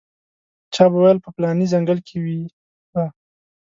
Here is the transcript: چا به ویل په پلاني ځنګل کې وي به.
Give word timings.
چا 0.73 0.85
به 0.91 0.97
ویل 1.01 1.17
په 1.25 1.29
پلاني 1.35 1.65
ځنګل 1.73 1.99
کې 2.07 2.17
وي 2.23 2.39
به. 2.91 3.03